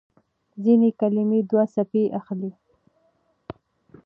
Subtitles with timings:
[0.63, 2.51] ځينې کلمې دوه څپې اخلي.